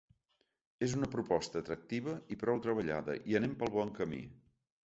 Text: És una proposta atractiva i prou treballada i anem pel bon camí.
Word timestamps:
És 0.85 0.95
una 0.99 1.09
proposta 1.15 1.61
atractiva 1.63 2.17
i 2.37 2.39
prou 2.45 2.65
treballada 2.67 3.19
i 3.33 3.41
anem 3.41 3.55
pel 3.63 3.75
bon 3.77 3.97
camí. 4.01 4.27